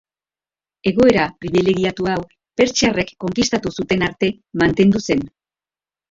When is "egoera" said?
0.91-1.25